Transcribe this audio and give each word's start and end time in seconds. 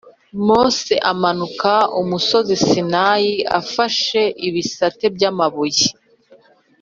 Mose 0.47 0.93
amanuka 1.11 1.73
umusozi 2.01 2.53
Sinayi 2.65 3.33
afashe 3.59 4.21
ibisate 4.47 5.05
by’amabuye 5.15 5.85